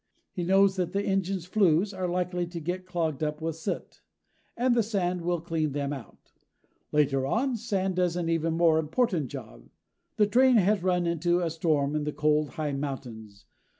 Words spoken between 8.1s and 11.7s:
an even more important job. The train has run into a